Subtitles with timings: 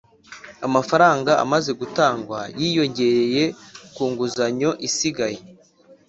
[0.67, 3.43] amafaranga amaze gutangwa yiyongereye
[3.95, 5.39] ku nguzanyo isigaye